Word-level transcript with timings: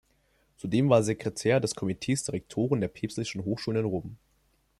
Zudem 0.57 0.89
war 0.89 0.97
er 0.97 1.03
Sekretär 1.03 1.59
des 1.59 1.75
Komitees 1.75 2.23
der 2.23 2.33
Rektoren 2.33 2.81
der 2.81 2.87
Päpstlichen 2.87 3.45
Hochschulen 3.45 3.81
in 3.81 3.85
Rom. 3.85 4.17